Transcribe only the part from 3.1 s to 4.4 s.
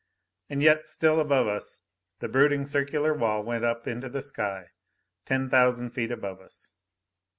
wall went up into the